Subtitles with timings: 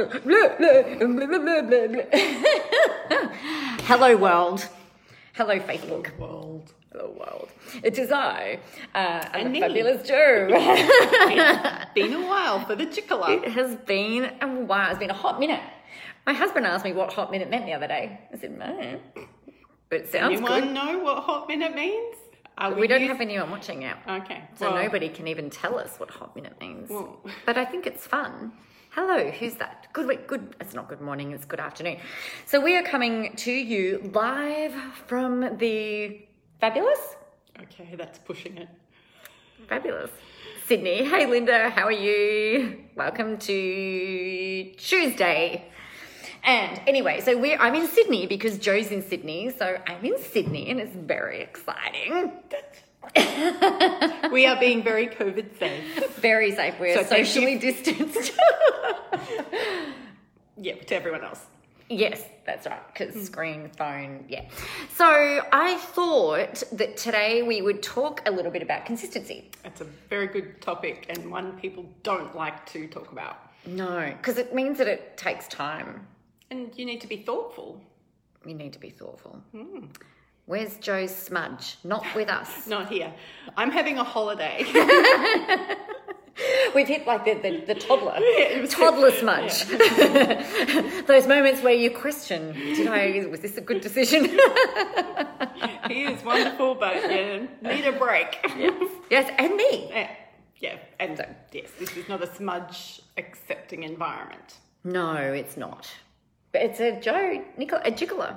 [3.84, 4.68] Hello, world.
[5.34, 6.16] Hello, Facebook.
[6.18, 6.72] World.
[6.92, 7.48] Hello, world.
[7.82, 8.58] It is I,
[8.94, 8.98] uh,
[9.32, 10.46] and, And the fabulous Jo.
[11.94, 13.42] Been a while for the chickala.
[13.44, 14.90] it has been a while.
[14.90, 15.62] It's been a hot minute.
[16.26, 18.20] My husband asked me what hot minute meant the other day.
[18.32, 19.00] I said, no.
[19.88, 20.72] But it sounds Anyone good.
[20.74, 22.16] know what hot minute means?
[22.58, 23.98] Are We don't use- have anyone watching now.
[24.08, 24.42] Okay.
[24.56, 26.90] So well, nobody can even tell us what hot minute means.
[26.90, 28.52] Well- but I think it's fun.
[28.90, 29.86] Hello, who's that?
[29.92, 30.54] Good week, good.
[30.60, 31.98] It's not good morning, it's good afternoon.
[32.46, 34.74] So we are coming to you live
[35.06, 36.26] from the
[36.60, 36.98] fabulous,
[37.62, 38.68] Okay, that's pushing it.
[39.68, 40.10] fabulous
[40.66, 41.04] Sydney.
[41.04, 42.80] Hey Linda, how are you?
[42.96, 45.66] Welcome to Tuesday.
[46.42, 50.70] And anyway, so we're I'm in Sydney because Jo's in Sydney, so I'm in Sydney
[50.70, 52.32] and it's very exciting.
[54.32, 56.16] We are being very COVID safe.
[56.16, 56.74] Very safe.
[56.78, 58.32] We're So socially distanced.
[60.62, 61.46] Yeah, to everyone else.
[61.88, 62.86] Yes, that's right.
[62.92, 64.44] Because screen, phone, yeah.
[64.94, 65.06] So
[65.52, 69.50] I thought that today we would talk a little bit about consistency.
[69.64, 73.38] It's a very good topic and one people don't like to talk about.
[73.66, 76.06] No, because it means that it takes time.
[76.50, 77.80] And you need to be thoughtful.
[78.44, 79.40] You need to be thoughtful.
[79.52, 79.86] Hmm.
[80.50, 81.76] Where's Jo's smudge?
[81.84, 82.66] Not with us.
[82.74, 83.14] Not here.
[83.56, 84.64] I'm having a holiday.
[86.74, 88.14] We've hit like the, the, the toddler.
[88.16, 89.64] it was- toddler smudge.
[91.06, 94.24] Those moments where you question, did I, was this a good decision?
[95.86, 98.36] he is wonderful, but yeah, need a break.
[99.08, 99.86] yes, and me.
[99.90, 100.10] Yeah,
[100.56, 104.56] yeah, and uh, yes, this is not a smudge accepting environment.
[104.82, 105.88] No, it's not.
[106.50, 108.36] But it's a Jo Nicol a jiggler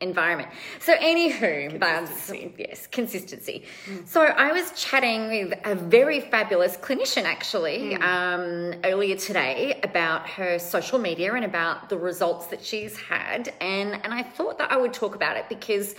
[0.00, 0.50] environment.
[0.80, 3.64] So anywho, that's yes, consistency.
[4.04, 10.58] So I was chatting with a very fabulous clinician actually um, earlier today about her
[10.58, 14.76] social media and about the results that she's had, and and I thought that I
[14.76, 15.94] would talk about it because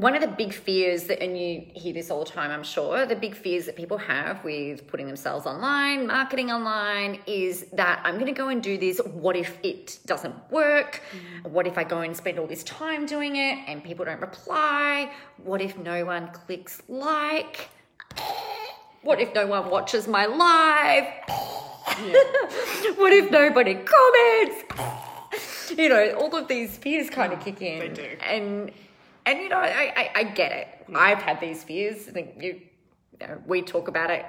[0.00, 3.06] one of the big fears that, and you hear this all the time, I'm sure,
[3.06, 8.14] the big fears that people have with putting themselves online, marketing online, is that I'm
[8.14, 8.98] going to go and do this.
[8.98, 11.02] What if it doesn't work?
[11.44, 11.50] Mm.
[11.50, 15.10] What if I go and spend all this time doing it and people don't reply?
[15.42, 17.68] What if no one clicks like?
[19.02, 21.04] What if no one watches my live?
[22.98, 24.64] what if nobody comments?
[25.76, 27.78] You know, all of these fears kind of mm, kick in.
[27.78, 28.16] They do.
[28.22, 28.72] And
[29.28, 30.68] and you know, I, I, I get it.
[30.86, 30.96] Hmm.
[30.96, 32.08] I've had these fears.
[32.08, 32.60] I think you,
[33.20, 34.24] you know, we talk about it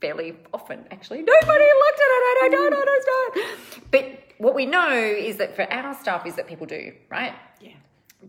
[0.00, 0.84] fairly often.
[0.90, 2.36] Actually, nobody looked at it.
[2.46, 3.90] I don't understand.
[3.90, 4.04] But
[4.38, 7.34] what we know is that for our stuff is that people do right.
[7.60, 7.72] Yeah.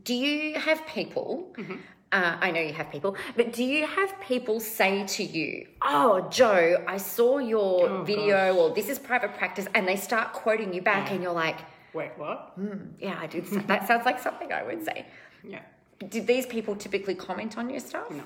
[0.04, 1.54] Do you have people?
[1.58, 1.78] Mm-hmm.
[2.12, 6.28] Uh, I know you have people, but do you have people say to you, "Oh,
[6.30, 10.76] Jo, I saw your Oh, video," or "This is private practice," and they start quoting
[10.76, 11.58] you back, and you're like,
[11.92, 12.54] Wait, what?
[12.56, 15.08] Hmm, "Yeah, I did." That sounds like something I would say.
[15.44, 15.62] Yeah.
[16.10, 18.10] Did these people typically comment on your stuff?
[18.12, 18.24] No.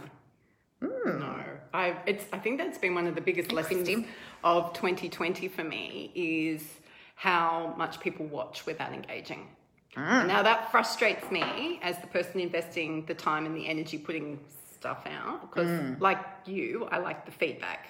[0.81, 1.19] Hmm.
[1.19, 1.35] No.
[1.73, 4.05] I it's I think that's been one of the biggest lessons
[4.43, 6.63] of 2020 for me is
[7.15, 9.47] how much people watch without engaging.
[9.95, 10.27] Hmm.
[10.27, 14.39] Now that frustrates me as the person investing the time and the energy putting
[14.71, 15.93] stuff out because hmm.
[15.99, 17.87] like you, I like the feedback.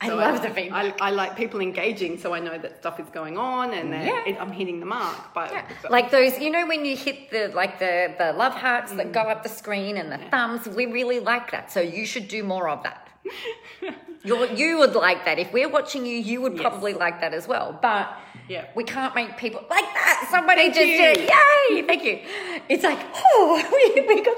[0.00, 1.00] I So love the feedback.
[1.00, 4.04] I, I like people engaging, so I know that stuff is going on and that
[4.04, 4.24] Yeah.
[4.34, 5.16] it, I'm hitting the mark.
[5.34, 5.52] But,
[5.82, 8.96] but Like those, you know, when you hit the like the the love hearts Mm.
[8.98, 11.72] that go up the screen and the thumbs, we really like that.
[11.72, 13.08] So you should do more of that.
[14.24, 15.38] You're, you would like that.
[15.38, 16.62] If we're watching you, you would Yes.
[16.62, 17.78] probably like that as well.
[17.80, 18.12] But
[18.48, 18.64] Yeah.
[18.74, 20.28] we can't make people like that.
[20.30, 20.98] Somebody Thank just you.
[20.98, 21.30] did.
[21.70, 21.82] Yay!
[21.86, 22.20] Thank you.
[22.68, 24.36] It's like, oh, we, we got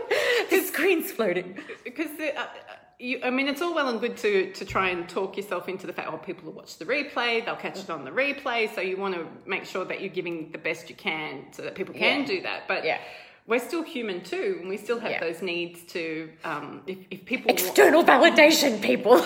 [0.50, 1.58] the screen's floating.
[1.84, 2.46] because the, uh,
[2.98, 5.86] you, I mean, it's all well and good to to try and talk yourself into
[5.86, 8.74] the fact, oh, people will watch the replay, they'll catch it on the replay.
[8.74, 11.74] So you want to make sure that you're giving the best you can so that
[11.74, 12.26] people can Yeah.
[12.26, 12.66] do that.
[12.66, 12.98] But Yeah.
[13.48, 15.20] We're still human too, and we still have Yeah.
[15.20, 16.28] those needs to.
[16.44, 19.16] Um, if, if people, External validation, people.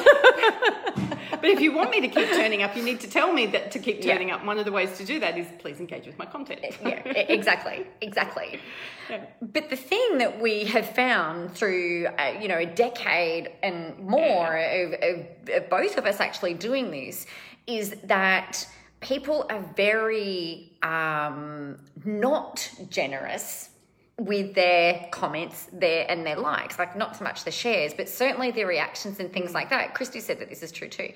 [1.40, 3.72] but if you want me to keep turning up, you need to tell me that
[3.72, 4.12] to keep Yeah.
[4.12, 4.44] turning up.
[4.44, 6.60] One of the ways to do that is please engage with my content.
[6.62, 8.60] yeah, e- exactly, exactly.
[9.42, 14.56] But the thing that we have found through, uh, you know, a decade and more
[14.56, 15.26] of, of,
[15.56, 17.26] of both of us actually doing this
[17.66, 18.64] is that
[19.00, 23.70] people are very um, not generous
[24.18, 28.50] with their comments their and their likes like not so much the shares but certainly
[28.50, 31.10] their reactions and things like that christy said that this is true too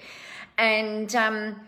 [0.59, 1.61] and um,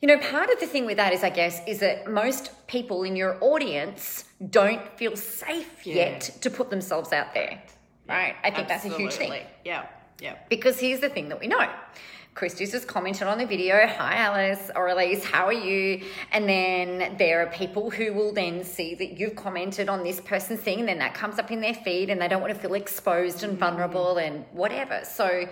[0.00, 3.04] you know, part of the thing with that is, I guess, is that most people
[3.04, 5.94] in your audience don't feel safe Yeah.
[5.94, 7.62] yet to put themselves out there,
[8.08, 8.34] right?
[8.42, 9.32] I think that's a huge thing.
[9.64, 9.86] Yeah,
[10.20, 10.38] yeah.
[10.50, 11.68] Because here's the thing that we know
[12.34, 16.02] Christy's just commented on the video, hi Alice or Elise, how are you?
[16.32, 20.60] And then there are people who will then see that you've commented on this person's
[20.60, 22.72] thing, and then that comes up in their feed and they don't want to feel
[22.72, 23.60] exposed and mm.
[23.60, 25.02] vulnerable and whatever.
[25.04, 25.46] So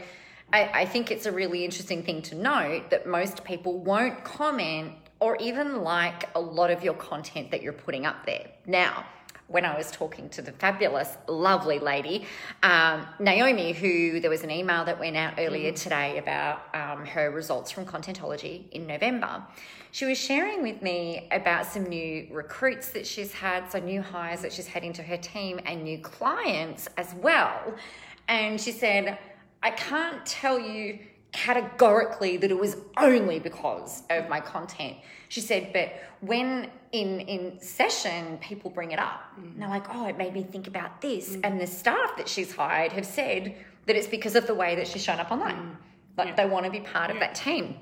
[0.54, 4.94] I, I think it's a really interesting thing to note that most people won't comment
[5.20, 8.46] or even like a lot of your content that you're putting up there.
[8.66, 9.04] Now,
[9.50, 12.24] when I was talking to the fabulous, lovely lady,
[12.62, 17.32] um, Naomi, who there was an email that went out earlier today about um, her
[17.32, 19.42] results from Contentology in November.
[19.90, 24.40] She was sharing with me about some new recruits that she's had, so new hires
[24.42, 27.74] that she's had into her team, and new clients as well.
[28.28, 29.18] And she said,
[29.64, 31.00] I can't tell you
[31.32, 34.96] categorically that it was only because of my content.
[35.28, 39.44] She said, but when in in session people bring it up, mm.
[39.44, 41.36] and they're like, oh, it made me think about this.
[41.36, 41.40] Mm.
[41.44, 43.54] And the staff that she's hired have said
[43.86, 45.54] that it's because of the way that she's shown up online.
[45.54, 45.76] Mm.
[46.16, 47.76] Like they want to be part of that team.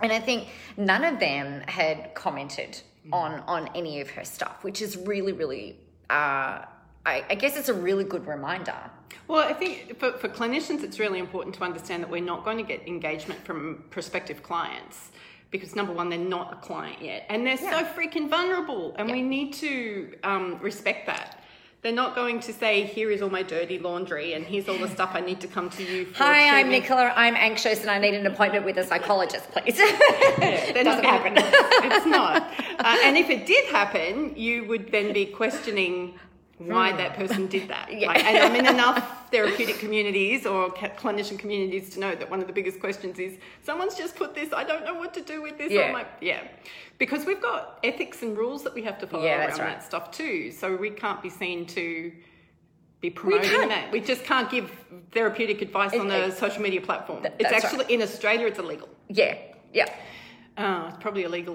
[0.00, 2.80] And I think none of them had commented
[3.12, 5.78] on on any of her stuff, which is really, really
[6.10, 6.62] uh,
[7.06, 8.76] I, I guess it's a really good reminder.
[9.28, 12.58] Well, I think for, for clinicians, it's really important to understand that we're not going
[12.58, 15.10] to get engagement from prospective clients
[15.50, 19.22] because number one, they're not a client yet, and they're so freaking vulnerable, and we
[19.22, 21.40] need to um, respect that.
[21.82, 24.88] They're not going to say, "Here is all my dirty laundry, and here's all the
[24.88, 26.68] stuff I need to come to you for." Hi, I'm.
[26.68, 27.12] Nicola.
[27.14, 29.78] I'm anxious and I need an appointment with a psychologist, please.
[29.78, 31.34] Yeah, Doesn't not happen.
[31.36, 32.42] it's not.
[32.80, 36.18] Uh, and if it did happen, you would then be questioning
[36.58, 36.96] why hmm.
[36.98, 37.90] that person did that.
[37.96, 38.08] Yeah.
[38.08, 42.46] Like, and I'm in enough therapeutic communities or clinician communities to know that one of
[42.46, 45.56] the biggest questions is someone's just put this, I don't know what to do with
[45.56, 45.72] this.
[45.72, 45.82] Yeah.
[45.82, 46.42] I'm like, yeah.
[46.98, 49.58] Because we've got ethics and rules that we have to follow Yeah, around right.
[49.58, 50.50] that stuff too.
[50.50, 52.12] So we can't be seen to
[53.00, 53.68] be promoting can't.
[53.70, 53.92] that.
[53.92, 54.70] We just can't give
[55.12, 57.22] therapeutic advice on a It- social media platform.
[57.22, 58.88] Th- it's actually in Australia, it's illegal.
[59.08, 59.36] yeah,
[59.72, 59.86] yeah.
[60.56, 61.54] Uh, it's probably illegal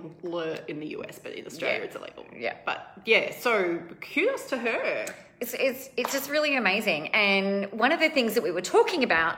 [0.68, 1.86] in the US, but in Australia Yeah.
[1.86, 2.26] it's illegal.
[2.38, 2.54] Yeah.
[2.66, 5.06] But yeah, so kudos to her.
[5.40, 7.08] It's, it's, it's just really amazing.
[7.10, 9.38] And one of the things that we were talking about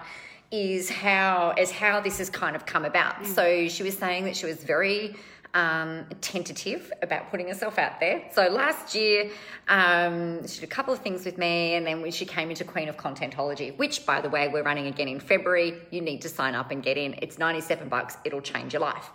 [0.51, 3.25] is how is how this has kind of come about.
[3.25, 5.15] So she was saying that she was very
[5.53, 8.23] um, tentative about putting herself out there.
[8.31, 9.29] So last year,
[9.67, 12.63] um, she did a couple of things with me, and then when she came into
[12.63, 15.73] Queen of Contentology, which by the way we're running again in February.
[15.91, 17.15] You need to sign up and get in.
[17.21, 18.17] It's ninety seven bucks.
[18.25, 19.09] It'll change your life.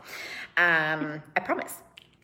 [0.57, 1.75] Um, I promise.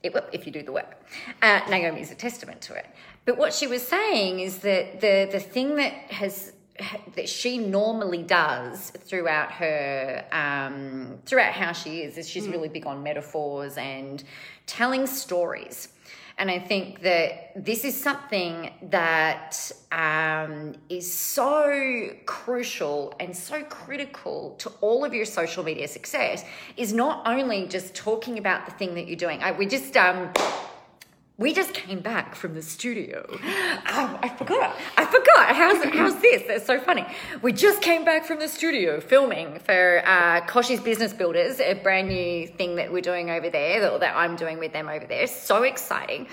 [0.03, 0.97] It will if you do the work.
[1.41, 2.87] Uh, Naomi is a testament to it.
[3.25, 6.53] But what she was saying is that the the thing that has
[7.15, 12.87] that she normally does throughout her um, throughout how she is is she's really big
[12.87, 14.25] on metaphors and
[14.67, 15.89] telling stories.
[16.37, 24.57] And I think that this is something that um, is so crucial and so critical
[24.59, 26.45] to all of your social media success
[26.77, 29.41] is not only just talking about the thing that you're doing.
[29.45, 30.33] I, we just um,
[31.37, 33.27] we just came back from the studio.
[33.97, 34.77] Oh, I forgot.
[34.97, 35.55] I forgot.
[35.55, 36.43] How's how's this?
[36.49, 37.07] That's so funny.
[37.43, 42.09] We just came back from the studio filming for uh, Koshi's Business Builders, a brand
[42.09, 45.29] new thing that we're doing over there, that, that I'm doing with them over there.
[45.29, 46.27] So exciting.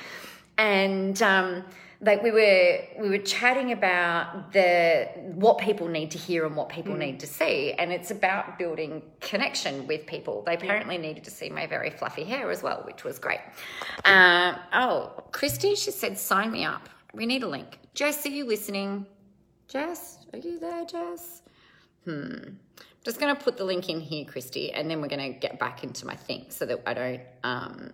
[0.57, 1.63] And um,
[2.03, 6.69] like we were we were chatting about the what people need to hear and what
[6.69, 10.41] people need to see, and it's about building connection with people.
[10.43, 13.41] They apparently needed to see my very fluffy hair as well, which was great.
[14.05, 16.89] Um, oh, Christy, she said, sign me up.
[17.13, 17.77] We need a link.
[17.93, 19.05] Jess, are you listening?
[19.67, 21.43] Jess, are you there, Jess?
[22.05, 22.55] Hmm.
[23.03, 25.59] Just going to put the link in here, Christy, and then we're going to get
[25.59, 27.21] back into my thing so that I don't.
[27.43, 27.93] Um,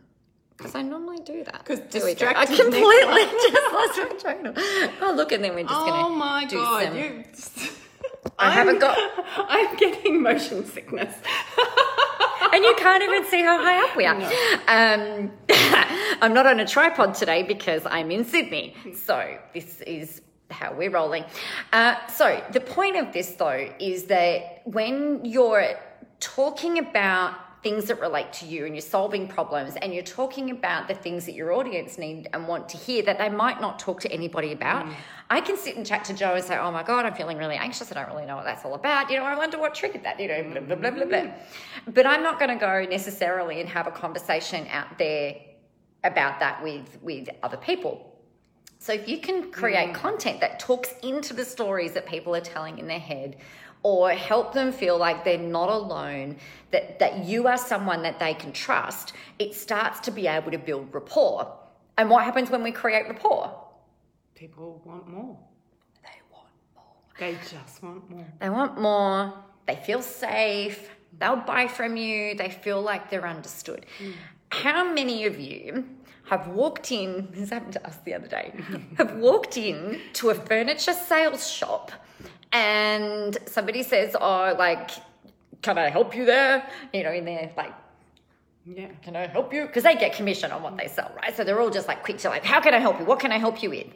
[0.58, 1.64] because I normally do that.
[1.66, 2.12] 'Cause There we.
[2.20, 4.58] I completely just lost my train of.
[5.02, 5.94] Oh, look, and then we're just getting.
[5.94, 6.16] Oh gonna.
[6.16, 7.24] my do god, some- you
[8.40, 8.98] I haven't got-
[9.38, 11.14] I'm getting motion sickness.
[12.54, 14.16] and you can't even see how high up we are.
[14.68, 15.32] Um,
[16.22, 18.76] I'm not on a tripod today because I'm in Sydney.
[18.96, 21.26] So this is how we're rolling.
[21.74, 25.78] Uh, so the point of this, though, is that when you're
[26.20, 27.34] talking about
[27.64, 31.26] things that relate to you and you're solving problems and you're talking about the things
[31.26, 34.52] that your audience need and want to hear that they might not talk to anybody
[34.52, 34.86] about.
[34.86, 34.94] Mm.
[35.30, 37.56] I can sit and chat to Jo and say, Oh my God, I'm feeling really
[37.56, 37.92] anxious.
[37.92, 39.10] I don't really know what that's all about.
[39.10, 41.18] You know, I wonder what triggered that, you know, blah, blah, blah, blah, blah.
[41.18, 41.34] Mm.
[41.94, 45.36] But I'm not going to go necessarily and have a conversation out there
[46.04, 48.14] about that with, with other people.
[48.80, 49.96] So if you can create mm.
[49.96, 53.38] content that talks into the stories that people are telling in their head
[53.84, 56.38] or help them feel like they're not alone,
[56.72, 60.58] that, that you are someone that they can trust, it starts to be able to
[60.58, 61.52] build rapport.
[61.98, 63.54] And what happens when we create rapport?
[64.36, 65.38] People want more.
[66.04, 66.84] They want more.
[67.20, 68.28] They just want more.
[68.40, 69.34] They want more.
[69.66, 70.90] They feel safe.
[71.20, 72.36] They'll buy from you.
[72.36, 73.86] They feel like they're understood.
[74.00, 74.14] Mm.
[74.50, 75.86] How many of you
[76.30, 78.54] have walked in, this happened to us the other day,
[78.98, 81.92] have walked in to a furniture sales shop
[82.58, 84.90] and somebody says, oh, like,
[85.62, 86.68] can I help you there?
[86.94, 87.74] You know, in there, like,
[88.66, 88.88] Yeah.
[89.06, 89.62] can I help you?
[89.68, 91.36] Because they get commission on what they sell, right?
[91.36, 93.06] So they're all just like quick to like, how can I help you?
[93.06, 93.88] What can I help you with?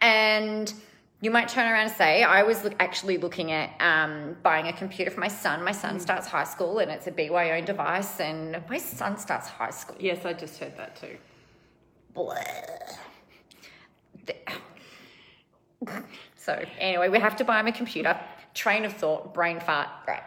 [0.00, 0.72] And
[1.20, 4.72] you might turn around and say, I was look, actually looking at um, buying a
[4.72, 5.62] computer for my son.
[5.64, 9.70] My son starts high school and it's a BYO device, and my son starts high
[9.80, 9.96] school.
[10.00, 11.16] Yes, I just heard that too.
[12.14, 12.34] Blah.
[16.48, 18.18] So anyway, we have to buy him a computer.
[18.54, 20.22] Train of thought, brain fart, right.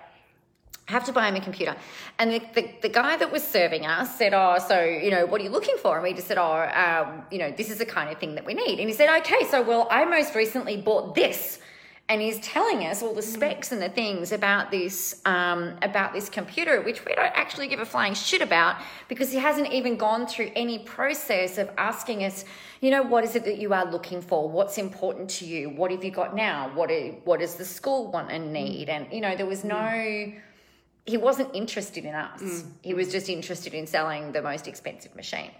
[0.86, 1.76] Have to buy him a computer.
[2.20, 5.42] And the, the, the guy that was serving us said, Oh, so, you know, what
[5.42, 5.96] are you looking for?
[5.96, 8.46] And we just said, Oh, um, you know, this is the kind of thing that
[8.46, 8.80] we need.
[8.80, 11.60] And he said, Okay, so, well, I most recently bought this.
[12.10, 13.34] And he's telling us all the mm.
[13.34, 17.80] specs and the things about this um, about this computer, which we don't actually give
[17.80, 18.76] a flying shit about
[19.08, 22.44] because he hasn't even gone through any process of asking us,
[22.82, 24.50] you know, what is it that you are looking for?
[24.50, 25.70] What's important to you?
[25.70, 26.70] What have you got now?
[26.76, 28.52] What are, what does the school want and mm.
[28.52, 28.90] need?
[28.90, 30.38] And you know, there was no mm.
[31.06, 32.66] he wasn't interested in us.
[32.82, 35.52] He was just interested in selling the most expensive machine.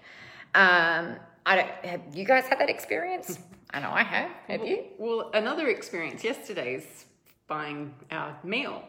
[0.54, 1.86] Um, I don't.
[1.86, 3.40] Have you guys had that experience?
[3.74, 4.30] I know I have.
[4.48, 4.84] Have you?
[4.98, 7.06] Well, another experience yesterday's
[7.48, 8.84] buying our meal.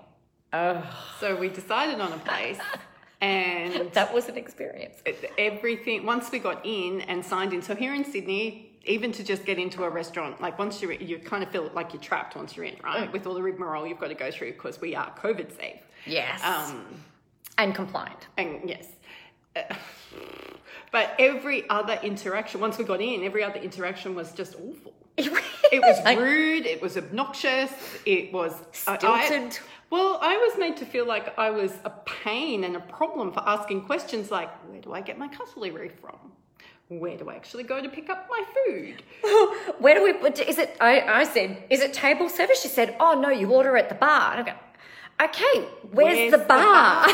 [0.53, 0.83] Oh,
[1.21, 2.59] So we decided on a place,
[3.21, 4.97] and that was an experience.
[5.39, 7.63] everything once we got in and signed in.
[7.63, 11.19] So here in Sydney, even to just get into a restaurant, like once you're, you
[11.19, 13.11] kind of feel like you're trapped once you're in, right?
[13.13, 15.81] With all the rigmarole you've got to go through because we are COVID safe.
[16.05, 16.85] Yes, Um,
[17.59, 18.27] and compliant.
[18.37, 18.89] and yes.
[20.91, 24.93] But every other interaction, once we got in, every other interaction was just awful.
[25.73, 26.67] It was Like, rude.
[26.67, 27.71] It was obnoxious.
[28.05, 28.53] It was
[28.87, 29.59] I- I- Stilted.
[29.89, 31.91] well, I was made to feel like I was a
[32.25, 36.19] pain and a problem for asking questions like, "Where do I get my cutlery from?
[36.89, 39.03] Where do I actually go to pick up my food?"
[39.83, 40.11] Where do we?
[40.53, 40.77] Is it?
[40.79, 42.61] I, I said, is it table service?
[42.61, 44.33] She said, oh no, you order at the bar.
[44.35, 44.57] And I go,
[45.27, 45.57] okay,
[45.97, 47.07] where's, Where's the the bar?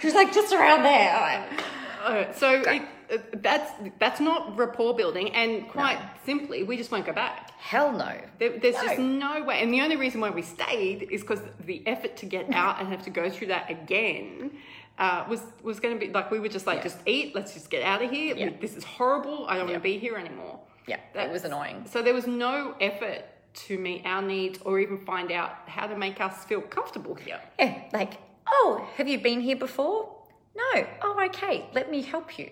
[0.00, 1.12] She's like, just around there.
[1.20, 1.60] Like,
[2.02, 7.04] Uh, so it, uh, that's that's not rapport building, and quite simply, we just won't
[7.04, 7.50] go back.
[7.58, 8.12] Hell no.
[8.38, 8.82] There, there's No.
[8.84, 9.60] just no way.
[9.62, 12.88] And the only reason why we stayed is because the effort to get out and
[12.88, 14.52] have to go through that again
[14.98, 16.82] uh, was was going to be like we were just like Yeah.
[16.84, 17.34] just eat.
[17.34, 18.34] Let's just get out of here.
[18.34, 18.50] Yeah.
[18.58, 19.44] This is horrible.
[19.46, 19.72] I don't Yeah.
[19.74, 20.58] want to be here anymore.
[20.86, 21.84] Yeah, that was annoying.
[21.92, 23.24] So there was no effort
[23.66, 27.40] to meet our needs or even find out how to make us feel comfortable here.
[27.58, 28.14] Yeah, like,
[28.46, 30.08] oh, have you been here before?
[30.56, 30.86] No.
[31.02, 31.66] Oh, okay.
[31.72, 32.50] Let me help you.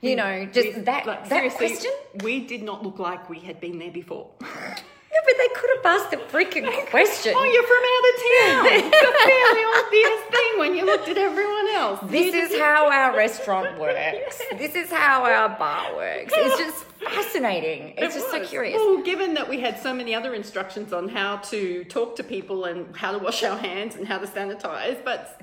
[0.00, 1.92] You know, just We- that like, that question.
[2.22, 4.28] We did not look like we had been there before.
[5.38, 7.34] They could have asked the freaking question.
[7.36, 8.66] Oh, you're from out of town.
[8.92, 12.00] it's a fairly obvious thing when you looked at everyone else.
[12.04, 14.40] This is how our restaurant works.
[14.58, 16.32] This is how our bar works.
[16.36, 17.94] It's just fascinating.
[17.96, 18.76] It's It just so curious.
[18.76, 22.64] Well, given that we had so many other instructions on how to talk to people
[22.64, 25.40] and how to wash our hands and how to sanitize, but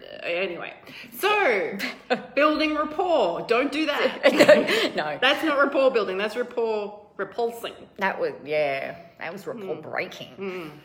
[0.00, 0.74] uh, anyway.
[1.18, 1.76] So,
[2.34, 3.42] building rapport.
[3.42, 4.94] Don't do that.
[4.96, 6.18] no, That's not rapport building.
[6.18, 7.74] That's rapport repulsing.
[7.98, 9.80] that was yeah, that was rapport Hmm.
[9.90, 10.80] breaking.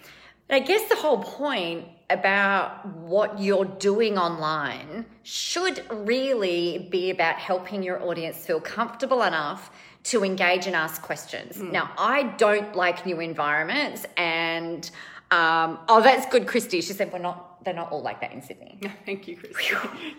[0.50, 7.36] But I guess the whole point about what you're doing online should really be about
[7.38, 9.72] helping your audience feel comfortable enough
[10.12, 11.56] to engage and ask questions.
[11.58, 11.72] Hmm.
[11.72, 14.92] Now, I don't like new environments, and
[15.32, 16.82] um, oh, that's good, Christy.
[16.82, 17.64] She said we're not.
[17.64, 18.78] They're not all like that in Sydney.
[19.06, 19.56] Thank you, Chris.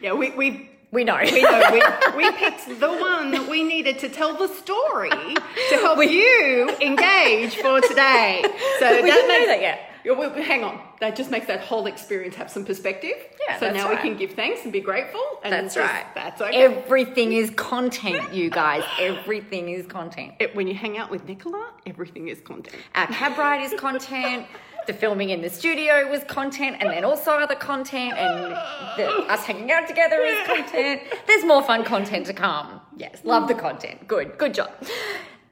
[0.01, 1.19] yeah, we, we We know.
[1.21, 1.83] we know we,
[2.25, 7.57] we picked the one that we needed to tell the story to help you engage
[7.57, 8.43] for today.
[8.79, 9.81] So we didn't know that yet.
[10.07, 10.81] Well, hang on.
[11.01, 13.15] That just makes that whole experience have some perspective.
[13.49, 13.97] Yeah, So now right.
[14.03, 15.23] we can give thanks and be grateful.
[15.43, 16.05] And That's just- right.
[16.15, 16.63] That's okay.
[16.63, 18.85] Everything is content, you guys.
[19.01, 20.35] Everything is content.
[20.39, 22.77] It- when you hang out with Nicola, everything is content.
[22.95, 24.47] Our cab ride is content.
[24.87, 28.53] The filming in the studio was content, and then also other content, and
[28.97, 31.03] the, us hanging out together is content.
[31.27, 32.81] There's more fun content to come.
[32.97, 34.07] Yes, love the content.
[34.07, 34.71] Good, good job.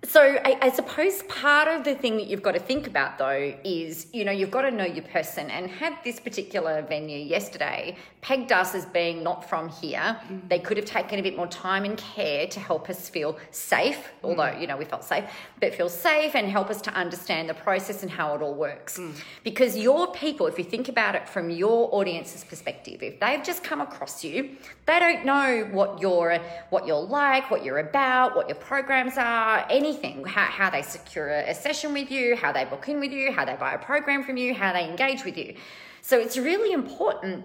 [0.05, 3.55] So I, I suppose part of the thing that you've got to think about though
[3.63, 5.49] is, you know, you've got to know your person.
[5.49, 10.49] And had this particular venue yesterday pegged us as being not from here, mm-hmm.
[10.49, 14.09] they could have taken a bit more time and care to help us feel safe,
[14.23, 14.61] although, mm.
[14.61, 15.25] you know, we felt safe,
[15.61, 18.99] but feel safe and help us to understand the process and how it all works.
[18.99, 19.15] Mm.
[19.43, 23.65] Because your people, if you think about it from your audience's perspective, if they've just
[23.65, 24.57] come across you,
[24.87, 26.39] they don't know what you're
[26.71, 31.29] what you're like, what you're about, what your programs are, anything, how, how they secure
[31.29, 34.23] a, session with you, how they book in with you, how they buy a program
[34.23, 35.55] from you, how they engage with you.
[36.01, 37.45] So it's really important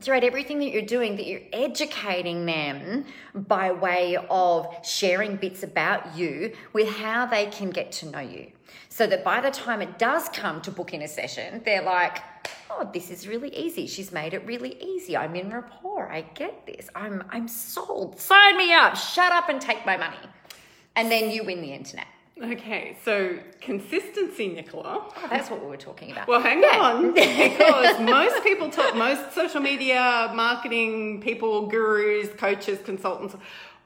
[0.00, 6.16] throughout everything that you're doing that you're educating them by way of sharing bits about
[6.16, 8.50] you with how they can get to know you.
[8.88, 12.22] So that by the time it does come to book in a session they're like
[12.70, 13.86] oh this is really easy.
[13.86, 15.16] She's made it really easy.
[15.16, 16.10] I'm in rapport.
[16.10, 16.88] I get this.
[16.94, 18.18] I'm i'm sold.
[18.18, 18.96] Sign me up.
[18.96, 20.18] Shut up and take my money
[20.96, 22.06] and then you win the internet
[22.42, 25.02] Okay, so consistency, Nicola.
[25.14, 26.78] oh, that's what we were talking about Well, hang Yeah.
[26.80, 33.36] on, because most people talk, most social media marketing people, gurus, coaches, consultants,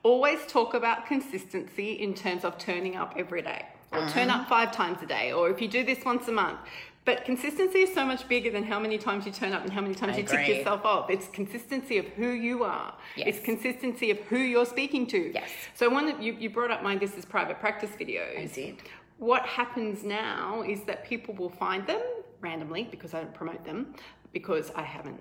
[0.04, 4.42] always talk about consistency in terms of turning up every day, or turn Mm-hmm.
[4.42, 6.58] up five times a day, or if you do this once a month.
[7.04, 9.82] But consistency is so much bigger than how many times you turn up and how
[9.82, 11.10] many times I you tick yourself off.
[11.10, 12.94] It's consistency of who you are.
[13.16, 13.28] Yes.
[13.28, 15.30] It's consistency of who you're speaking to.
[15.34, 15.50] Yes.
[15.74, 18.38] So one that you, you brought up my this is private practice videos.
[18.38, 18.76] I did.
[19.18, 22.00] What happens now is that people will find them
[22.40, 23.94] randomly because I don't promote them
[24.32, 25.20] because I haven't.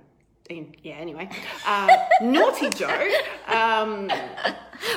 [0.49, 0.95] Yeah.
[0.95, 1.29] Anyway,
[1.65, 1.87] uh,
[2.21, 3.09] naughty Jo.
[3.47, 4.11] Um,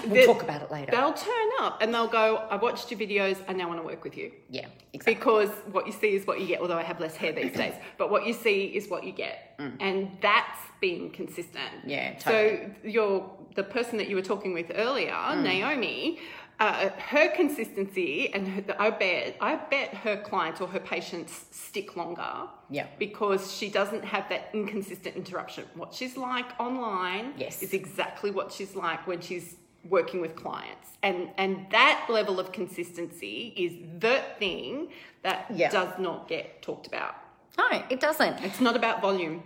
[0.07, 2.37] we'll talk about it later they'll turn up and they'll go.
[2.51, 3.37] I watched your videos.
[3.49, 6.41] I now want to work with you yeah exactly because what you see is what
[6.41, 6.61] you get.
[6.61, 9.59] Although I have less hair these days, but what you see is what you get,
[9.81, 11.71] and that's being consistent.
[11.85, 11.89] Mm.
[11.91, 15.43] Yeah, So you're, the person that you were talking with earlier, Mm.
[15.43, 16.19] Naomi.
[16.59, 21.97] Uh, her consistency and her, I bet I bet her clients or her patients stick
[21.97, 22.49] longer.
[22.71, 22.87] Yeah.
[22.99, 25.65] Because she doesn't have that inconsistent interruption.
[25.75, 27.63] What she's like online Yes.
[27.63, 29.57] is exactly what she's like when she's
[29.91, 30.89] working with clients.
[31.03, 34.89] And and that level of consistency is the thing
[35.23, 35.71] that Yeah.
[35.71, 37.15] does not get talked about.
[37.59, 39.43] no it doesn't It's not about volume.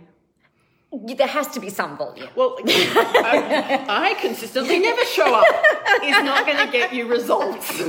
[1.19, 5.45] there has to be some volume Well, I, I consistently never show up
[6.03, 7.67] is not going to get you results.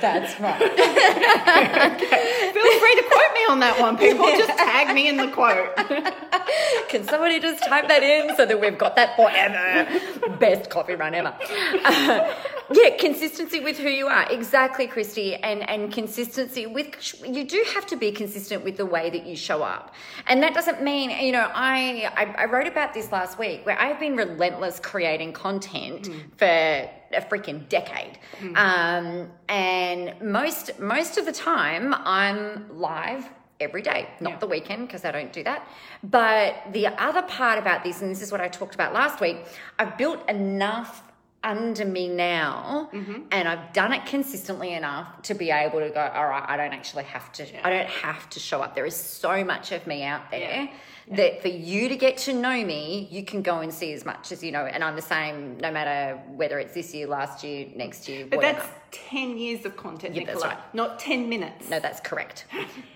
[0.00, 0.60] that's right
[2.68, 4.26] Feel free to quote me on that one, people.
[4.26, 5.74] Just tag me in the quote.
[6.88, 10.36] Can somebody just type that in so that we've got that forever?
[10.38, 11.34] Best coffee run ever.
[11.84, 12.34] Uh,
[12.72, 14.30] yeah, consistency with who you are.
[14.30, 15.34] Exactly, Christy.
[15.36, 16.88] And and consistency with
[17.26, 19.94] you do have to be consistent with the way that you show up.
[20.26, 23.78] And that doesn't mean, you know, I I, I wrote about this last week where
[23.80, 28.18] I've been relentless creating content for a freaking decade.
[28.54, 33.28] Um, and most most of the time I'm live
[33.60, 34.38] every day, not Yeah.
[34.38, 35.66] the weekend because I don't do that.
[36.04, 39.38] But the other part about this, and this is what I talked about last week,
[39.80, 41.02] I've built enough
[41.48, 43.22] under me now Mm-hmm.
[43.32, 46.72] and I've done it consistently enough to be able to go, all right, I don't
[46.72, 48.74] actually have to, I don't have to show up.
[48.74, 50.62] There is so much of me out there.
[50.64, 51.16] Yeah.
[51.16, 54.30] That for you to get to know me, you can go and see as much
[54.30, 57.66] as you know, and I'm the same no matter whether it's this year, last year,
[57.74, 58.58] next year, But whatever.
[58.58, 60.74] that's 10 years of content, Yeah, that's Nicola, right.
[60.74, 61.68] not 10 minutes.
[61.68, 62.46] No, that's correct.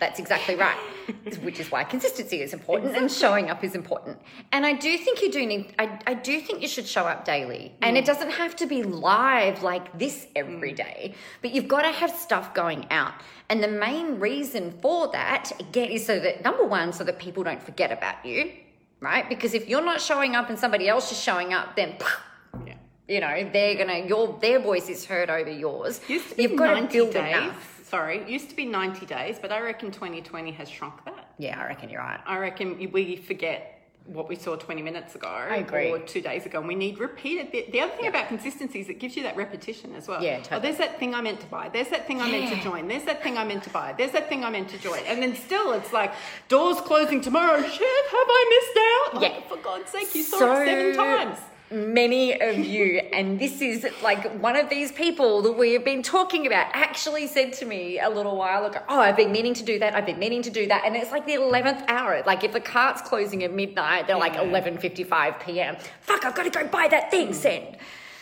[0.00, 0.76] That's exactly right.
[1.42, 4.18] Which is why consistency is important and showing up is important.
[4.52, 7.24] And I do think you do need, I, I do think you should show up
[7.24, 7.72] daily.
[7.82, 8.06] And it mm.
[8.06, 10.76] doesn't have to be live like this every mm.
[10.76, 13.14] day, but you've got to have stuff going out.
[13.48, 17.42] And the main reason for that, again, is so that number one, so that people
[17.42, 18.52] don't forget about you,
[19.00, 19.28] right?
[19.28, 21.96] Because if you're not showing up and somebody else is showing up, then
[22.66, 22.74] Yeah.
[23.12, 26.00] You know they're gonna your their voice is heard over yours.
[26.08, 27.36] Used to be You've got 90 to build days.
[27.36, 27.68] enough.
[27.84, 31.24] Sorry, it used to be 90 days, but I reckon 2020 has shrunk that.
[31.38, 32.20] Yeah, I reckon you're right.
[32.26, 35.88] I reckon we forget what we saw 20 minutes ago agree.
[35.90, 38.88] or two days ago and we need repeated the, the other thing about consistency is
[38.88, 40.58] it gives you that repetition as well Yeah, oh, totally.
[40.58, 42.88] oh, there's that thing i meant to buy there's that thing i meant to join
[42.88, 45.22] there's that thing i meant to buy there's that thing i meant to join and
[45.22, 46.12] then still it's like
[46.48, 48.78] doors closing tomorrow shit have i missed
[49.14, 49.48] out like, Yeah.
[49.48, 51.38] for god's sake you saw it seven times
[51.72, 56.02] Many of you, and this is like one of these people that we have been
[56.02, 59.64] talking about, actually said to me a little while ago, Oh, I've been meaning to
[59.64, 59.94] do that.
[59.94, 60.84] I've been meaning to do that.
[60.84, 62.22] And it's like the 11th hour.
[62.26, 65.76] Like if the cart's closing at midnight, they're like 11.55 p.m.
[66.02, 67.34] Fuck, I've got to go buy that thing, mm.
[67.34, 67.78] send.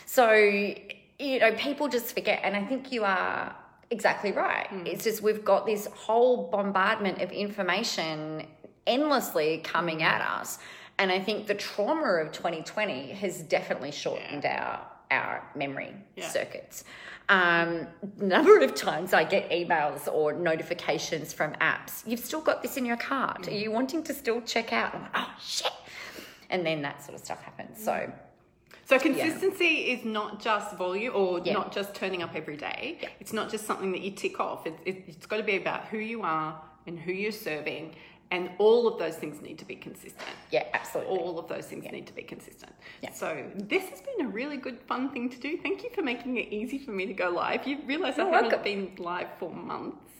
[0.06, 2.40] So, you know, people just forget.
[2.44, 3.56] And I think you are
[3.90, 4.68] exactly right.
[4.70, 4.86] Mm.
[4.86, 8.46] It's just we've got this whole bombardment of information
[8.86, 10.04] endlessly coming mm.
[10.04, 10.60] at us.
[11.00, 16.28] And I think the trauma of 2020 has definitely shortened our our memory Yeah.
[16.28, 16.84] circuits.
[17.28, 22.04] Um, number of times I get emails or notifications from apps.
[22.06, 23.48] You've still got this in your cart.
[23.48, 24.94] Are you wanting to still check out?
[24.94, 25.72] I'm like, oh shit.
[26.48, 27.82] And then that sort of stuff happens.
[27.82, 28.12] So
[28.84, 31.54] So consistency is not just volume or Yeah.
[31.54, 32.98] not just turning up every day.
[33.18, 34.64] It's not just something that you tick off.
[34.64, 37.96] It, it, it's got to be about who you are and who you're serving,
[38.30, 40.28] and all of those things need to be consistent.
[40.50, 41.16] yeah, absolutely.
[41.16, 42.72] All of those things need to be consistent.
[43.02, 43.12] Yeah.
[43.12, 45.58] So this has been a really good, fun thing to do.
[45.58, 47.66] Thank you for making it easy for me to go live.
[47.66, 48.62] You realise I haven't welcome.
[48.62, 50.10] been live for months.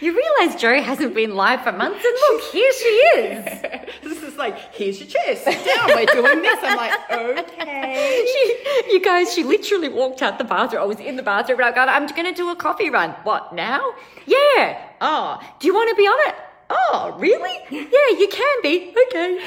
[0.00, 3.44] You realise Jo hasn't been live for months, and look, here she is.
[4.02, 6.58] this is like, here's your chair, sit down, we're doing this.
[6.62, 8.26] I'm like, okay.
[8.30, 10.82] She, you guys, she literally walked out the bathroom.
[10.82, 13.10] I was in the bathroom, and I go, I'm going to do a coffee run.
[13.24, 13.92] What, now?
[14.24, 14.82] Yeah.
[15.02, 16.34] Oh, do you want to be on it?
[16.70, 17.58] Oh, really?
[17.70, 18.94] Yeah, you can be.
[19.08, 19.38] Okay.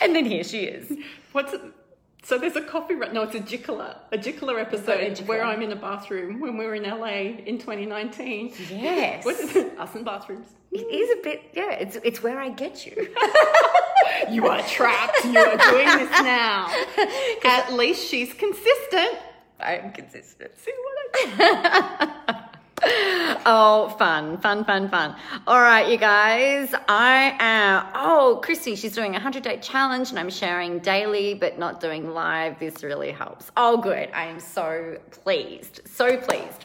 [0.02, 0.92] and then here she is.
[1.32, 1.60] What's it?
[2.22, 3.12] So there's a coffee run.
[3.12, 5.26] No, it's a Jicola, a Jicola episode oh, a Jicola.
[5.26, 8.54] where I'm in a bathroom when we were in LA in 2019.
[8.70, 9.24] Yes.
[9.24, 9.78] What is it?
[9.78, 10.46] Us in bathrooms.
[10.72, 13.14] It is a bit, yeah, it's, it's where I get you.
[14.30, 15.24] You are trapped.
[15.24, 16.68] You are doing this now.
[17.44, 19.18] At least she's consistent.
[19.60, 20.52] I'm consistent.
[20.58, 22.40] See what I
[23.46, 25.14] Oh, fun, fun, fun, fun.
[25.46, 26.74] All right, you guys.
[26.88, 27.86] I am.
[27.94, 32.14] Oh, Christy, she's doing a 100 day challenge and I'm sharing daily but not doing
[32.14, 32.58] live.
[32.58, 33.50] This really helps.
[33.54, 34.10] Oh, good.
[34.14, 35.82] I am so pleased.
[35.84, 36.64] So pleased.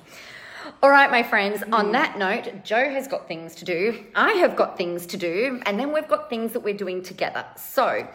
[0.82, 1.92] All right, my friends, on mm.
[1.94, 4.06] that note, Jo has got things to do.
[4.16, 5.60] I have got things to do.
[5.66, 7.46] And then we've got things that we're doing together.
[7.58, 8.08] So,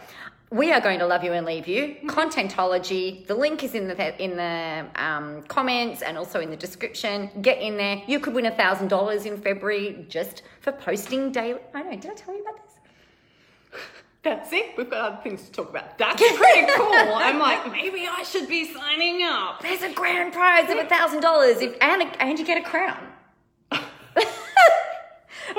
[0.55, 1.97] we are going to love you and leave you.
[2.05, 3.27] Contentology.
[3.27, 7.29] The link is in the in the um, comments and also in the description.
[7.41, 8.01] Get in there.
[8.07, 11.59] You could win a thousand dollars in February just for posting daily.
[11.73, 11.91] I know.
[11.91, 13.81] Did I tell you about this?
[14.23, 14.75] That's it.
[14.77, 15.97] We've got other things to talk about.
[15.97, 16.93] That's pretty cool.
[16.93, 19.61] I'm like, maybe I should be signing up.
[19.61, 23.14] There's a grand prize of a thousand dollars if and and you get a crown.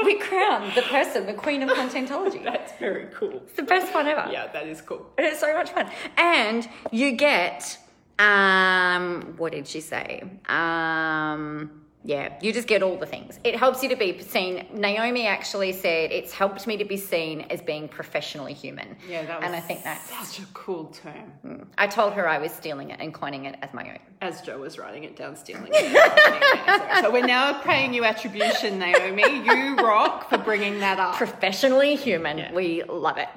[0.04, 2.42] We crown the person the queen of contentology.
[2.52, 3.42] That's very cool.
[3.46, 4.30] It's the best one ever.
[4.30, 5.10] Yeah, that is cool.
[5.18, 5.90] It's so much fun.
[6.16, 7.78] And you get
[8.18, 10.22] um what did she say?
[10.48, 13.40] Um yeah, you just get all the things.
[13.42, 14.64] It helps you to be seen.
[14.72, 18.96] Naomi actually said it's helped me to be seen as being professionally human.
[19.08, 20.08] Yeah, that was and I think that's.
[20.08, 21.32] such a cool term.
[21.44, 21.66] Mm.
[21.76, 23.98] I told her I was stealing it and coining it as my own.
[24.20, 25.96] As Jo was writing it down, stealing it.
[26.68, 29.44] Oh, so we're now paying you attribution, Naomi.
[29.44, 31.14] You rock for bringing that up.
[31.16, 32.54] professionally human.
[32.54, 33.28] We love it.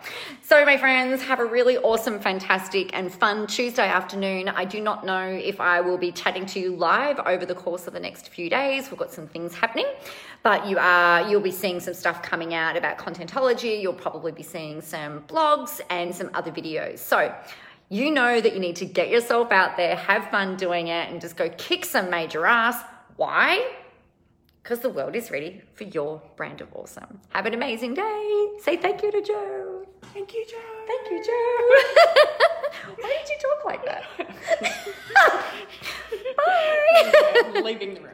[0.43, 4.49] So, my friends, have a really awesome, fantastic, and fun Tuesday afternoon.
[4.49, 7.87] I do not know if I will be chatting to you live over the course
[7.87, 8.89] of the next few days.
[8.89, 9.87] We've got some things happening,
[10.43, 13.81] but you are you'll be seeing some stuff coming out about contentology.
[13.81, 16.99] You'll probably be seeing some blogs and some other videos.
[16.99, 17.33] So.
[17.91, 21.19] You know that you need to get yourself out there, have fun doing it, and
[21.19, 22.77] just go kick some major ass.
[23.15, 23.67] Why?
[24.69, 27.19] because the world is ready for your brand of awesome.
[27.29, 28.47] Have an amazing day.
[28.61, 29.83] Say thank you to Jo.
[30.13, 30.57] Thank you, Jo.
[30.85, 31.31] Thank you, Jo.
[33.01, 34.03] Why did you talk like that?
[36.37, 37.51] Bye.
[37.57, 38.13] I'm leaving the room